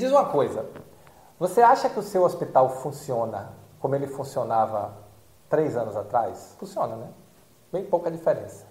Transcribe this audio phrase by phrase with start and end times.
[0.00, 0.64] Diz uma coisa,
[1.38, 4.96] você acha que o seu hospital funciona como ele funcionava
[5.46, 6.56] três anos atrás?
[6.58, 7.10] Funciona, né?
[7.70, 8.66] Bem pouca diferença.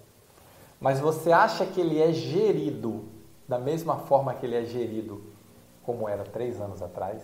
[0.80, 3.04] Mas você acha que ele é gerido
[3.46, 5.22] da mesma forma que ele é gerido
[5.84, 7.22] como era três anos atrás?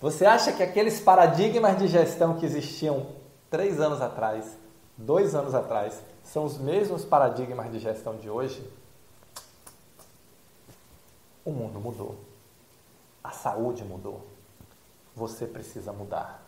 [0.00, 3.06] Você acha que aqueles paradigmas de gestão que existiam
[3.50, 4.56] três anos atrás,
[4.96, 8.66] dois anos atrás, são os mesmos paradigmas de gestão de hoje?
[11.44, 12.29] O mundo mudou.
[13.22, 14.26] A saúde mudou.
[15.14, 16.42] Você precisa mudar.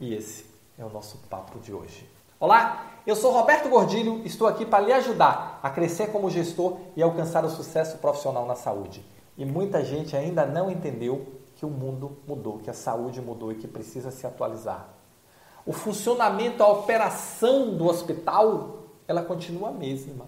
[0.00, 0.46] E esse
[0.78, 2.08] é o nosso papo de hoje.
[2.38, 7.02] Olá, eu sou Roberto Gordilho, estou aqui para lhe ajudar a crescer como gestor e
[7.02, 9.04] alcançar o sucesso profissional na saúde.
[9.36, 13.56] E muita gente ainda não entendeu que o mundo mudou, que a saúde mudou e
[13.56, 14.88] que precisa se atualizar.
[15.66, 20.26] O funcionamento, a operação do hospital, ela continua a mesma.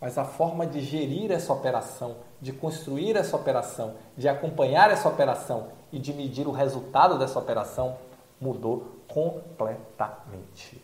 [0.00, 5.68] Mas a forma de gerir essa operação, de construir essa operação, de acompanhar essa operação
[5.92, 7.96] e de medir o resultado dessa operação
[8.40, 10.82] mudou completamente.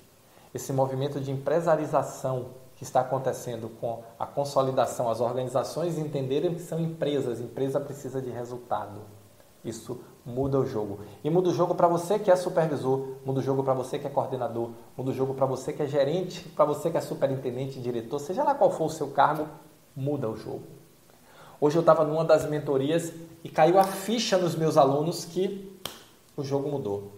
[0.54, 6.78] Esse movimento de empresarização que está acontecendo com a consolidação, as organizações entenderem que são
[6.78, 9.00] empresas, empresa precisa de resultado.
[9.64, 11.00] Isso muda o jogo.
[11.24, 14.06] E muda o jogo para você que é supervisor, muda o jogo para você que
[14.06, 17.80] é coordenador, muda o jogo para você que é gerente, para você que é superintendente,
[17.80, 19.48] diretor, seja lá qual for o seu cargo,
[19.96, 20.77] muda o jogo.
[21.60, 25.76] Hoje eu estava numa das mentorias e caiu a ficha nos meus alunos que
[26.36, 27.10] o jogo mudou.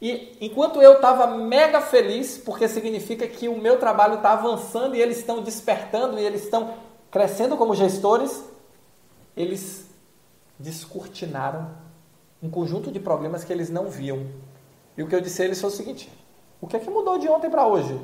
[0.00, 5.00] E enquanto eu estava mega feliz, porque significa que o meu trabalho está avançando e
[5.00, 6.74] eles estão despertando e eles estão
[7.10, 8.44] crescendo como gestores,
[9.36, 9.88] eles
[10.58, 11.70] descortinaram
[12.42, 14.26] um conjunto de problemas que eles não viam.
[14.98, 16.12] E o que eu disse a eles foi o seguinte:
[16.60, 17.98] o que é que mudou de ontem para hoje?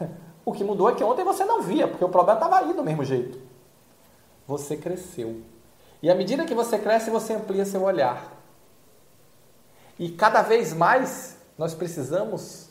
[0.44, 2.82] o que mudou é que ontem você não via, porque o problema estava aí do
[2.82, 3.51] mesmo jeito.
[4.46, 5.42] Você cresceu.
[6.02, 8.32] E à medida que você cresce, você amplia seu olhar.
[9.98, 12.70] E cada vez mais nós precisamos,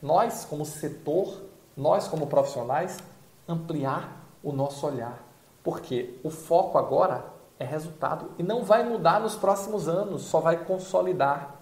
[0.00, 1.42] nós como setor,
[1.76, 2.98] nós como profissionais,
[3.46, 5.22] ampliar o nosso olhar.
[5.62, 7.24] Porque o foco agora
[7.58, 11.56] é resultado e não vai mudar nos próximos anos, só vai consolidar.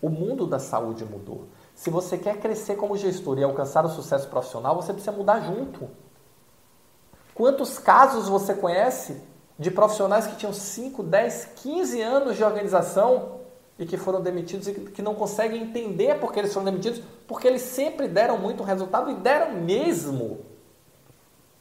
[0.00, 1.48] O mundo da saúde mudou.
[1.74, 5.88] Se você quer crescer como gestor e alcançar o sucesso profissional, você precisa mudar junto.
[7.36, 9.20] Quantos casos você conhece
[9.58, 13.42] de profissionais que tinham 5, 10, 15 anos de organização
[13.78, 17.46] e que foram demitidos e que não conseguem entender por que eles foram demitidos, porque
[17.46, 20.46] eles sempre deram muito resultado e deram mesmo.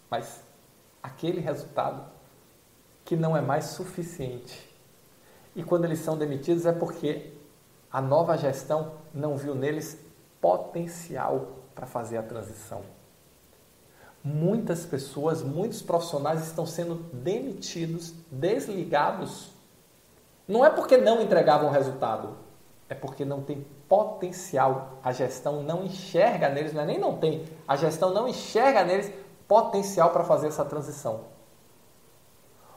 [0.09, 0.39] Mas
[1.03, 2.05] aquele resultado
[3.03, 4.73] que não é mais suficiente.
[5.53, 7.33] E quando eles são demitidos é porque
[7.91, 9.99] a nova gestão não viu neles
[10.39, 12.81] potencial para fazer a transição.
[14.27, 19.51] Muitas pessoas, muitos profissionais estão sendo demitidos, desligados.
[20.47, 22.35] Não é porque não entregavam resultado,
[22.89, 24.97] é porque não tem potencial.
[25.03, 29.11] A gestão não enxerga neles, não é nem não tem, a gestão não enxerga neles
[29.47, 31.25] potencial para fazer essa transição.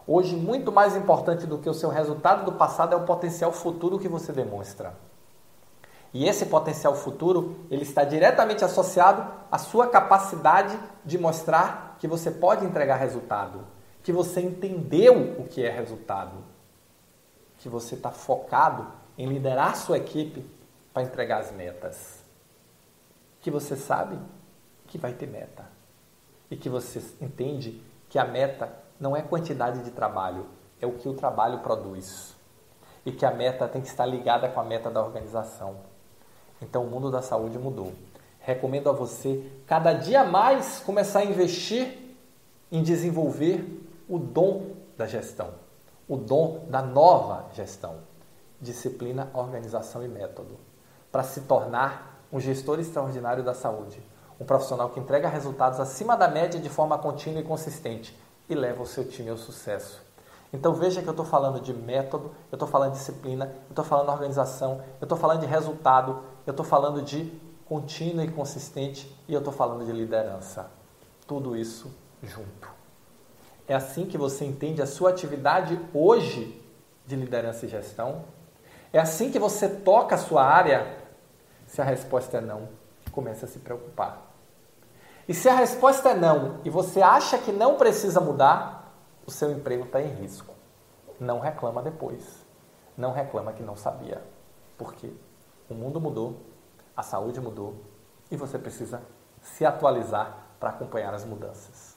[0.06, 3.98] Hoje, muito mais importante do que o seu resultado do passado é o potencial futuro
[3.98, 5.08] que você demonstra.
[6.13, 12.31] E esse potencial futuro, ele está diretamente associado à sua capacidade de mostrar que você
[12.31, 13.67] pode entregar resultado,
[14.03, 16.45] que você entendeu o que é resultado,
[17.59, 18.87] que você está focado
[19.19, 20.45] em liderar sua equipe
[20.95, 22.25] para entregar as metas,
[23.41, 24.19] que você sabe
[24.87, 25.67] que vai ter meta
[26.51, 30.47] e que você entende que a meta não é quantidade de trabalho,
[30.81, 32.37] é o que o trabalho produz.
[33.05, 35.77] E que a meta tem que estar ligada com a meta da organização.
[36.61, 37.93] Então o mundo da saúde mudou.
[38.41, 42.17] Recomendo a você cada dia mais começar a investir
[42.71, 43.65] em desenvolver
[44.09, 45.51] o dom da gestão,
[46.09, 47.97] o dom da nova gestão,
[48.61, 50.59] disciplina, organização e método,
[51.13, 54.03] para se tornar um gestor extraordinário da saúde,
[54.41, 58.17] um profissional que entrega resultados acima da média de forma contínua e consistente
[58.49, 60.08] e leva o seu time ao sucesso.
[60.53, 63.84] Então veja que eu estou falando de método, eu estou falando de disciplina, eu estou
[63.84, 67.30] falando de organização, eu estou falando de resultado, eu estou falando de
[67.66, 70.71] contínua e consistente e eu estou falando de liderança.
[71.27, 72.68] Tudo isso junto.
[73.66, 76.65] É assim que você entende a sua atividade hoje
[77.06, 78.24] de liderança e gestão?
[78.91, 80.97] É assim que você toca a sua área?
[81.66, 82.71] Se a resposta é não,
[83.12, 84.27] comece a se preocupar.
[85.28, 88.78] E se a resposta é não e você acha que não precisa mudar,
[89.28, 90.54] o seu emprego está em risco.
[91.21, 92.47] Não reclama depois.
[92.97, 94.22] Não reclama que não sabia.
[94.78, 95.13] Porque
[95.69, 96.41] o mundo mudou,
[96.97, 97.77] a saúde mudou
[98.30, 99.03] e você precisa
[99.42, 101.95] se atualizar para acompanhar as mudanças.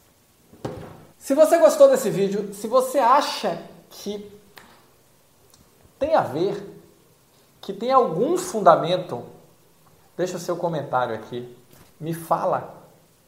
[1.17, 4.29] Se você gostou desse vídeo, se você acha que
[5.97, 6.83] tem a ver,
[7.61, 9.23] que tem algum fundamento,
[10.17, 11.57] deixa o seu comentário aqui.
[11.97, 12.80] Me fala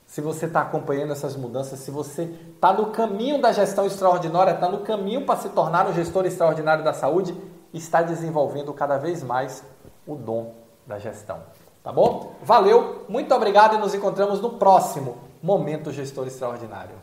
[0.05, 2.23] se você está acompanhando essas mudanças, se você
[2.53, 6.83] está no caminho da gestão extraordinária, está no caminho para se tornar um gestor extraordinário
[6.83, 7.35] da saúde,
[7.73, 9.63] está desenvolvendo cada vez mais
[10.05, 10.53] o dom
[10.85, 11.39] da gestão.
[11.83, 12.35] Tá bom?
[12.41, 16.95] Valeu, muito obrigado e nos encontramos no próximo Momento Gestor Extraordinário.